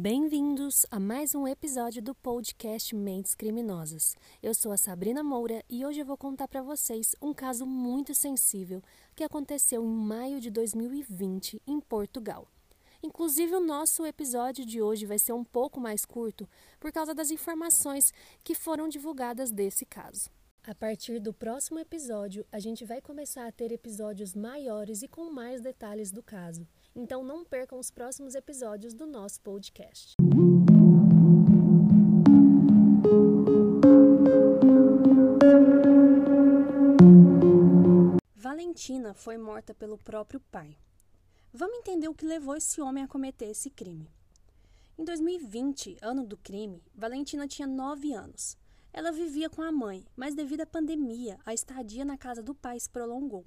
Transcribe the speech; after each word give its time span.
Bem-vindos 0.00 0.86
a 0.92 1.00
mais 1.00 1.34
um 1.34 1.44
episódio 1.44 2.00
do 2.00 2.14
podcast 2.14 2.94
Mentes 2.94 3.34
Criminosas. 3.34 4.14
Eu 4.40 4.54
sou 4.54 4.70
a 4.70 4.76
Sabrina 4.76 5.24
Moura 5.24 5.60
e 5.68 5.84
hoje 5.84 5.98
eu 5.98 6.06
vou 6.06 6.16
contar 6.16 6.46
para 6.46 6.62
vocês 6.62 7.16
um 7.20 7.34
caso 7.34 7.66
muito 7.66 8.14
sensível 8.14 8.80
que 9.16 9.24
aconteceu 9.24 9.82
em 9.82 9.88
maio 9.88 10.40
de 10.40 10.52
2020 10.52 11.60
em 11.66 11.80
Portugal. 11.80 12.46
Inclusive, 13.02 13.56
o 13.56 13.60
nosso 13.60 14.06
episódio 14.06 14.64
de 14.64 14.80
hoje 14.80 15.04
vai 15.04 15.18
ser 15.18 15.32
um 15.32 15.42
pouco 15.42 15.80
mais 15.80 16.04
curto 16.04 16.48
por 16.78 16.92
causa 16.92 17.12
das 17.12 17.32
informações 17.32 18.12
que 18.44 18.54
foram 18.54 18.88
divulgadas 18.88 19.50
desse 19.50 19.84
caso. 19.84 20.30
A 20.62 20.76
partir 20.76 21.18
do 21.18 21.34
próximo 21.34 21.80
episódio, 21.80 22.46
a 22.52 22.60
gente 22.60 22.84
vai 22.84 23.00
começar 23.00 23.48
a 23.48 23.52
ter 23.52 23.72
episódios 23.72 24.32
maiores 24.32 25.02
e 25.02 25.08
com 25.08 25.28
mais 25.28 25.60
detalhes 25.60 26.12
do 26.12 26.22
caso. 26.22 26.68
Então 26.94 27.22
não 27.22 27.44
percam 27.44 27.78
os 27.78 27.90
próximos 27.90 28.34
episódios 28.34 28.94
do 28.94 29.06
nosso 29.06 29.40
podcast. 29.40 30.14
Valentina 38.34 39.14
foi 39.14 39.36
morta 39.36 39.74
pelo 39.74 39.98
próprio 39.98 40.40
pai. 40.52 40.76
Vamos 41.52 41.78
entender 41.78 42.08
o 42.08 42.14
que 42.14 42.24
levou 42.24 42.56
esse 42.56 42.80
homem 42.80 43.04
a 43.04 43.08
cometer 43.08 43.46
esse 43.46 43.70
crime. 43.70 44.10
Em 44.96 45.04
2020, 45.04 45.98
ano 46.02 46.24
do 46.24 46.36
crime, 46.36 46.82
Valentina 46.94 47.46
tinha 47.46 47.66
9 47.66 48.12
anos. 48.12 48.56
Ela 48.92 49.12
vivia 49.12 49.48
com 49.48 49.62
a 49.62 49.70
mãe, 49.70 50.04
mas 50.16 50.34
devido 50.34 50.62
à 50.62 50.66
pandemia, 50.66 51.38
a 51.44 51.54
estadia 51.54 52.04
na 52.04 52.18
casa 52.18 52.42
do 52.42 52.54
pai 52.54 52.80
se 52.80 52.90
prolongou. 52.90 53.44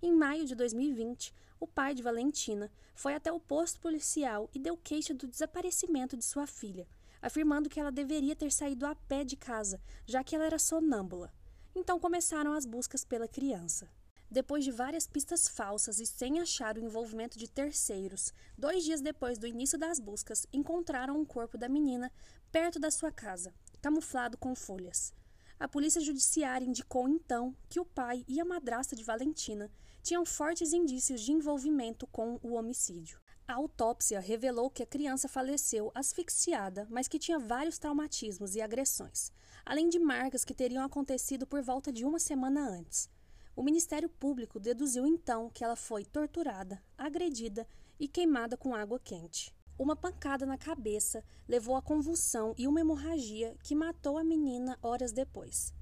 Em 0.00 0.12
maio 0.12 0.44
de 0.44 0.54
2020, 0.54 1.34
o 1.58 1.66
pai 1.66 1.92
de 1.92 2.04
Valentina 2.04 2.70
foi 2.94 3.14
até 3.14 3.32
o 3.32 3.40
posto 3.40 3.80
policial 3.80 4.48
e 4.54 4.58
deu 4.60 4.76
queixa 4.76 5.12
do 5.12 5.26
desaparecimento 5.26 6.16
de 6.16 6.24
sua 6.24 6.46
filha, 6.46 6.86
afirmando 7.20 7.68
que 7.68 7.80
ela 7.80 7.90
deveria 7.90 8.36
ter 8.36 8.52
saído 8.52 8.86
a 8.86 8.94
pé 8.94 9.24
de 9.24 9.36
casa, 9.36 9.80
já 10.06 10.22
que 10.22 10.36
ela 10.36 10.44
era 10.44 10.58
sonâmbula. 10.58 11.32
Então 11.74 11.98
começaram 11.98 12.52
as 12.52 12.64
buscas 12.64 13.04
pela 13.04 13.26
criança. 13.26 13.90
Depois 14.30 14.62
de 14.62 14.70
várias 14.70 15.04
pistas 15.04 15.48
falsas 15.48 15.98
e 15.98 16.06
sem 16.06 16.38
achar 16.38 16.78
o 16.78 16.84
envolvimento 16.84 17.36
de 17.36 17.48
terceiros, 17.48 18.32
dois 18.56 18.84
dias 18.84 19.00
depois 19.00 19.36
do 19.36 19.48
início 19.48 19.76
das 19.76 19.98
buscas, 19.98 20.46
encontraram 20.52 21.20
o 21.20 21.26
corpo 21.26 21.58
da 21.58 21.68
menina 21.68 22.12
perto 22.52 22.78
da 22.78 22.92
sua 22.92 23.10
casa, 23.10 23.52
camuflado 23.82 24.38
com 24.38 24.54
folhas. 24.54 25.12
A 25.60 25.66
polícia 25.66 26.00
judiciária 26.00 26.64
indicou 26.64 27.08
então 27.08 27.52
que 27.68 27.80
o 27.80 27.84
pai 27.84 28.24
e 28.28 28.40
a 28.40 28.44
madrasta 28.44 28.94
de 28.94 29.02
Valentina 29.02 29.68
tinham 30.04 30.24
fortes 30.24 30.72
indícios 30.72 31.20
de 31.20 31.32
envolvimento 31.32 32.06
com 32.06 32.38
o 32.44 32.54
homicídio. 32.54 33.20
A 33.46 33.54
autópsia 33.54 34.20
revelou 34.20 34.70
que 34.70 34.84
a 34.84 34.86
criança 34.86 35.26
faleceu 35.26 35.90
asfixiada, 35.94 36.86
mas 36.88 37.08
que 37.08 37.18
tinha 37.18 37.40
vários 37.40 37.76
traumatismos 37.76 38.54
e 38.54 38.60
agressões, 38.60 39.32
além 39.66 39.88
de 39.88 39.98
marcas 39.98 40.44
que 40.44 40.54
teriam 40.54 40.84
acontecido 40.84 41.44
por 41.44 41.60
volta 41.60 41.90
de 41.90 42.04
uma 42.04 42.20
semana 42.20 42.68
antes. 42.68 43.10
O 43.56 43.62
Ministério 43.62 44.08
Público 44.08 44.60
deduziu 44.60 45.04
então 45.06 45.50
que 45.50 45.64
ela 45.64 45.74
foi 45.74 46.04
torturada, 46.04 46.80
agredida 46.96 47.66
e 47.98 48.06
queimada 48.06 48.56
com 48.56 48.76
água 48.76 49.00
quente. 49.00 49.52
Uma 49.78 49.94
pancada 49.94 50.44
na 50.44 50.58
cabeça 50.58 51.22
levou 51.46 51.76
a 51.76 51.82
convulsão 51.82 52.52
e 52.58 52.66
uma 52.66 52.80
hemorragia 52.80 53.56
que 53.62 53.76
matou 53.76 54.18
a 54.18 54.24
menina 54.24 54.76
horas 54.82 55.12
depois. 55.12 55.72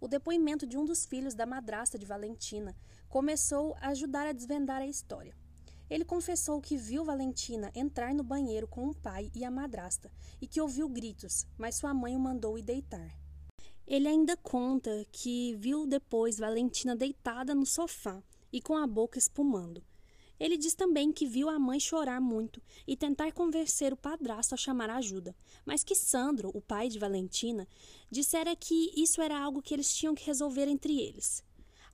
O 0.00 0.08
depoimento 0.08 0.66
de 0.66 0.78
um 0.78 0.86
dos 0.86 1.04
filhos 1.04 1.34
da 1.34 1.44
madrasta 1.44 1.98
de 1.98 2.06
Valentina 2.06 2.74
começou 3.10 3.76
a 3.78 3.88
ajudar 3.88 4.26
a 4.26 4.32
desvendar 4.32 4.80
a 4.80 4.86
história. 4.86 5.36
Ele 5.90 6.02
confessou 6.02 6.62
que 6.62 6.78
viu 6.78 7.04
Valentina 7.04 7.70
entrar 7.74 8.14
no 8.14 8.24
banheiro 8.24 8.66
com 8.66 8.88
o 8.88 8.94
pai 8.94 9.30
e 9.34 9.44
a 9.44 9.50
madrasta 9.50 10.10
e 10.40 10.46
que 10.46 10.58
ouviu 10.58 10.88
gritos, 10.88 11.46
mas 11.58 11.76
sua 11.76 11.92
mãe 11.92 12.16
o 12.16 12.18
mandou 12.18 12.56
ir 12.56 12.62
deitar. 12.62 13.14
Ele 13.86 14.08
ainda 14.08 14.34
conta 14.34 15.04
que 15.12 15.54
viu 15.56 15.86
depois 15.86 16.38
Valentina 16.38 16.96
deitada 16.96 17.54
no 17.54 17.66
sofá 17.66 18.22
e 18.50 18.62
com 18.62 18.78
a 18.78 18.86
boca 18.86 19.18
espumando. 19.18 19.84
Ele 20.38 20.56
diz 20.56 20.74
também 20.74 21.12
que 21.12 21.26
viu 21.26 21.48
a 21.48 21.58
mãe 21.58 21.78
chorar 21.78 22.20
muito 22.20 22.60
e 22.86 22.96
tentar 22.96 23.32
convencer 23.32 23.92
o 23.92 23.96
padrasto 23.96 24.54
a 24.54 24.58
chamar 24.58 24.90
ajuda, 24.90 25.36
mas 25.64 25.84
que 25.84 25.94
Sandro, 25.94 26.50
o 26.52 26.60
pai 26.60 26.88
de 26.88 26.98
Valentina, 26.98 27.68
dissera 28.10 28.56
que 28.56 28.92
isso 28.96 29.22
era 29.22 29.38
algo 29.38 29.62
que 29.62 29.72
eles 29.72 29.94
tinham 29.94 30.14
que 30.14 30.26
resolver 30.26 30.66
entre 30.66 31.00
eles. 31.00 31.44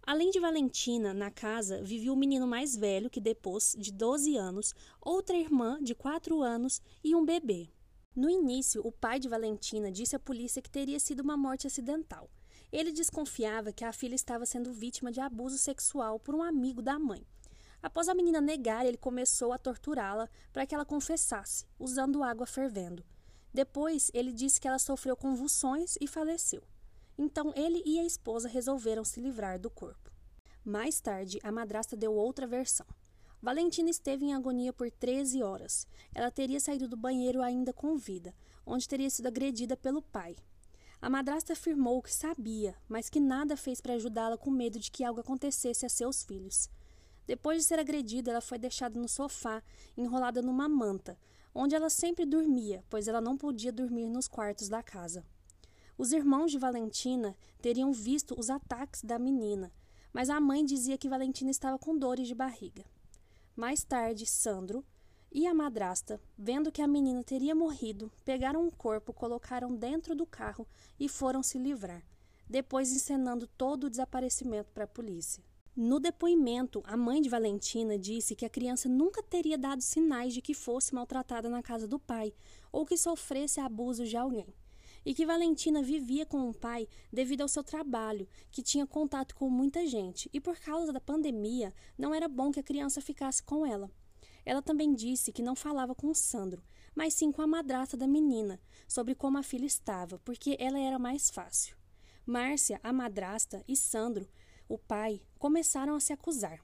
Além 0.03 0.31
de 0.31 0.41
Valentina, 0.41 1.12
na 1.12 1.31
casa 1.31 1.82
vivia 1.82 2.10
o 2.10 2.16
menino 2.16 2.47
mais 2.47 2.75
velho 2.75 3.10
que 3.10 3.21
depois 3.21 3.77
de 3.78 3.93
12 3.93 4.37
anos, 4.37 4.75
outra 5.03 5.37
irmã 5.37 5.78
de 5.82 5.94
4 5.94 6.41
anos 6.41 6.81
e 7.04 7.15
um 7.15 7.27
bebê. 7.27 7.69
No 8.16 8.31
início, 8.31 8.81
o 8.84 8.91
pai 8.91 9.21
de 9.21 9.28
Valentina 9.28 9.93
disse 9.93 10.16
à 10.16 10.19
polícia 10.19 10.62
que 10.62 10.71
teria 10.71 10.98
sido 10.98 11.21
uma 11.21 11.37
morte 11.37 11.66
acidental. 11.66 12.31
Ele 12.72 12.91
desconfiava 12.91 13.72
que 13.72 13.84
a 13.84 13.93
filha 13.93 14.15
estava 14.15 14.47
sendo 14.47 14.72
vítima 14.72 15.12
de 15.12 15.21
abuso 15.21 15.59
sexual 15.59 16.19
por 16.19 16.34
um 16.34 16.43
amigo 16.43 16.81
da 16.81 16.98
mãe 16.98 17.27
Após 17.83 18.09
a 18.09 18.15
menina 18.15 18.41
negar, 18.41 18.84
ele 18.84 18.97
começou 18.97 19.53
a 19.53 19.59
torturá-la 19.59 20.28
para 20.53 20.66
que 20.66 20.75
ela 20.75 20.84
confessasse, 20.84 21.66
usando 21.78 22.22
água 22.22 22.47
fervendo. 22.47 23.05
Depois, 23.55 24.11
ele 24.12 24.33
disse 24.33 24.61
que 24.61 24.69
ela 24.69 24.78
sofreu 24.78 25.16
convulsões 25.16 25.97
e 26.00 26.06
faleceu. 26.06 26.62
Então, 27.16 27.53
ele 27.56 27.83
e 27.84 27.99
a 27.99 28.05
esposa 28.05 28.49
resolveram 28.49 29.05
se 29.05 29.21
livrar 29.21 29.59
do 29.59 29.71
corpo. 29.71 30.11
Mais 30.65 31.00
tarde, 31.00 31.39
a 31.43 31.50
madrasta 31.50 31.97
deu 31.97 32.12
outra 32.12 32.47
versão. 32.47 32.87
Valentina 33.41 33.89
esteve 33.89 34.25
em 34.25 34.34
agonia 34.34 34.72
por 34.72 34.91
13 34.91 35.43
horas. 35.43 35.87
Ela 36.12 36.31
teria 36.31 36.59
saído 36.59 36.89
do 36.89 36.97
banheiro 36.97 37.41
ainda 37.41 37.72
com 37.72 37.97
vida, 37.97 38.34
onde 38.66 38.89
teria 38.89 39.09
sido 39.09 39.28
agredida 39.28 39.77
pelo 39.77 40.03
pai. 40.03 40.37
A 41.00 41.09
madrasta 41.09 41.53
afirmou 41.53 42.03
que 42.03 42.12
sabia, 42.12 42.75
mas 42.89 43.09
que 43.09 43.21
nada 43.21 43.56
fez 43.56 43.81
para 43.81 43.95
ajudá-la 43.95 44.37
com 44.37 44.50
medo 44.50 44.81
de 44.81 44.91
que 44.91 45.05
algo 45.05 45.21
acontecesse 45.21 45.87
a 45.87 45.89
seus 45.89 46.25
filhos. 46.25 46.69
Depois 47.28 47.59
de 47.59 47.65
ser 47.65 47.78
agredida, 47.78 48.31
ela 48.31 48.41
foi 48.41 48.59
deixada 48.59 48.99
no 48.99 49.06
sofá, 49.06 49.62
enrolada 49.94 50.41
numa 50.41 50.66
manta, 50.66 51.19
onde 51.55 51.75
ela 51.75 51.91
sempre 51.91 52.25
dormia, 52.25 52.83
pois 52.89 53.06
ela 53.06 53.21
não 53.21 53.37
podia 53.37 53.71
dormir 53.71 54.09
nos 54.09 54.27
quartos 54.27 54.66
da 54.66 54.83
casa. 54.83 55.22
Os 55.99 56.11
irmãos 56.11 56.50
de 56.50 56.59
Valentina 56.59 57.37
teriam 57.61 57.93
visto 57.93 58.34
os 58.39 58.49
ataques 58.49 59.05
da 59.05 59.19
menina, 59.19 59.71
mas 60.11 60.31
a 60.31 60.41
mãe 60.41 60.65
dizia 60.65 60.97
que 60.97 61.09
Valentina 61.09 61.50
estava 61.50 61.78
com 61.78 61.99
dores 61.99 62.27
de 62.27 62.34
barriga. 62.34 62.83
Mais 63.55 63.84
tarde, 63.84 64.25
Sandro 64.25 64.83
e 65.31 65.47
a 65.47 65.53
madrasta, 65.53 66.19
vendo 66.39 66.72
que 66.72 66.81
a 66.81 66.89
menina 66.89 67.22
teria 67.22 67.55
morrido, 67.55 68.10
pegaram 68.25 68.66
o 68.66 68.72
corpo, 68.72 69.12
colocaram 69.12 69.77
dentro 69.77 70.15
do 70.15 70.25
carro 70.25 70.66
e 70.99 71.10
foram 71.10 71.43
se 71.43 71.59
livrar, 71.59 72.03
depois 72.49 72.91
encenando 72.91 73.47
todo 73.47 73.84
o 73.84 73.91
desaparecimento 73.91 74.71
para 74.72 74.84
a 74.84 74.89
polícia. 74.89 75.45
No 75.81 76.00
depoimento, 76.00 76.83
a 76.84 76.97
mãe 76.97 77.22
de 77.22 77.28
Valentina 77.28 77.97
disse 77.97 78.34
que 78.34 78.44
a 78.44 78.50
criança 78.50 78.89
nunca 78.89 79.22
teria 79.22 79.56
dado 79.56 79.81
sinais 79.81 80.34
de 80.34 80.43
que 80.43 80.53
fosse 80.53 80.93
maltratada 80.93 81.49
na 81.49 81.62
casa 81.62 81.87
do 81.87 82.00
pai 82.00 82.34
ou 82.72 82.84
que 82.84 82.97
sofresse 82.97 83.61
abuso 83.61 84.05
de 84.05 84.16
alguém. 84.16 84.53
E 85.06 85.15
que 85.15 85.25
Valentina 85.25 85.81
vivia 85.81 86.27
com 86.27 86.50
o 86.50 86.53
pai 86.53 86.89
devido 87.12 87.43
ao 87.43 87.49
seu 87.49 87.62
trabalho, 87.62 88.28
que 88.50 88.61
tinha 88.61 88.89
contato 88.89 89.37
com 89.37 89.49
muita 89.49 89.87
gente, 89.87 90.28
e 90.33 90.41
por 90.41 90.59
causa 90.59 90.93
da 90.93 91.00
pandemia, 91.00 91.72
não 91.97 92.12
era 92.12 92.27
bom 92.27 92.50
que 92.50 92.59
a 92.59 92.65
criança 92.65 93.00
ficasse 93.00 93.41
com 93.41 93.65
ela. 93.65 93.89
Ela 94.45 94.60
também 94.60 94.93
disse 94.93 95.31
que 95.31 95.43
não 95.43 95.55
falava 95.55 95.95
com 95.95 96.12
Sandro, 96.12 96.60
mas 96.93 97.15
sim 97.15 97.31
com 97.31 97.41
a 97.41 97.47
madrasta 97.47 97.97
da 97.97 98.09
menina, 98.09 98.60
sobre 98.89 99.15
como 99.15 99.39
a 99.39 99.45
filha 99.45 99.66
estava, 99.66 100.19
porque 100.25 100.56
ela 100.59 100.81
era 100.81 100.99
mais 100.99 101.31
fácil. 101.31 101.77
Márcia, 102.27 102.81
a 102.83 102.93
madrasta, 102.93 103.62
e 103.69 103.77
Sandro 103.77 104.28
o 104.68 104.78
pai, 104.78 105.22
começaram 105.38 105.94
a 105.94 106.00
se 106.00 106.12
acusar. 106.12 106.60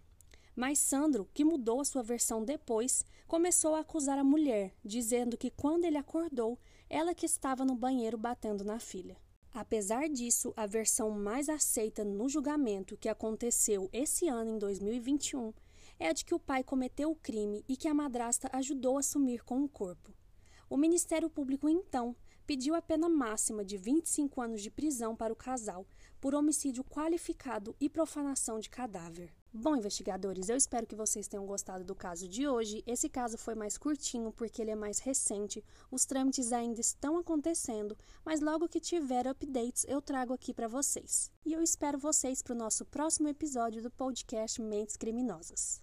Mas 0.54 0.78
Sandro, 0.78 1.28
que 1.34 1.44
mudou 1.44 1.80
a 1.80 1.84
sua 1.84 2.02
versão 2.02 2.44
depois, 2.44 3.04
começou 3.26 3.74
a 3.74 3.80
acusar 3.80 4.18
a 4.18 4.24
mulher, 4.24 4.72
dizendo 4.84 5.36
que 5.36 5.50
quando 5.50 5.84
ele 5.84 5.98
acordou, 5.98 6.58
ela 6.88 7.14
que 7.14 7.26
estava 7.26 7.64
no 7.64 7.74
banheiro 7.74 8.16
batendo 8.16 8.64
na 8.64 8.78
filha. 8.78 9.16
Apesar 9.52 10.08
disso, 10.08 10.52
a 10.56 10.66
versão 10.66 11.10
mais 11.10 11.48
aceita 11.48 12.04
no 12.04 12.28
julgamento 12.28 12.96
que 12.96 13.08
aconteceu 13.08 13.88
esse 13.92 14.28
ano 14.28 14.50
em 14.50 14.58
2021 14.58 15.52
é 15.98 16.08
a 16.08 16.12
de 16.12 16.24
que 16.24 16.34
o 16.34 16.40
pai 16.40 16.64
cometeu 16.64 17.10
o 17.10 17.16
crime 17.16 17.64
e 17.68 17.76
que 17.76 17.88
a 17.88 17.94
madrasta 17.94 18.48
ajudou 18.52 18.98
a 18.98 19.02
sumir 19.02 19.44
com 19.44 19.62
o 19.62 19.68
corpo. 19.68 20.12
O 20.68 20.76
Ministério 20.76 21.30
Público 21.30 21.68
então 21.68 22.16
pediu 22.46 22.74
a 22.74 22.82
pena 22.82 23.08
máxima 23.08 23.64
de 23.64 23.76
25 23.76 24.40
anos 24.40 24.60
de 24.60 24.70
prisão 24.70 25.14
para 25.14 25.32
o 25.32 25.36
casal 25.36 25.86
por 26.24 26.34
homicídio 26.34 26.82
qualificado 26.82 27.76
e 27.78 27.86
profanação 27.86 28.58
de 28.58 28.70
cadáver. 28.70 29.30
Bom, 29.52 29.76
investigadores, 29.76 30.48
eu 30.48 30.56
espero 30.56 30.86
que 30.86 30.94
vocês 30.94 31.28
tenham 31.28 31.44
gostado 31.44 31.84
do 31.84 31.94
caso 31.94 32.26
de 32.26 32.48
hoje. 32.48 32.82
Esse 32.86 33.10
caso 33.10 33.36
foi 33.36 33.54
mais 33.54 33.76
curtinho 33.76 34.32
porque 34.32 34.62
ele 34.62 34.70
é 34.70 34.74
mais 34.74 35.00
recente, 35.00 35.62
os 35.90 36.06
trâmites 36.06 36.50
ainda 36.50 36.80
estão 36.80 37.18
acontecendo, 37.18 37.94
mas 38.24 38.40
logo 38.40 38.70
que 38.70 38.80
tiver 38.80 39.26
updates 39.26 39.84
eu 39.86 40.00
trago 40.00 40.32
aqui 40.32 40.54
para 40.54 40.66
vocês. 40.66 41.30
E 41.44 41.52
eu 41.52 41.62
espero 41.62 41.98
vocês 41.98 42.40
para 42.40 42.54
o 42.54 42.56
nosso 42.56 42.86
próximo 42.86 43.28
episódio 43.28 43.82
do 43.82 43.90
podcast 43.90 44.62
Mentes 44.62 44.96
Criminosas. 44.96 45.82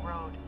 Road. 0.00 0.47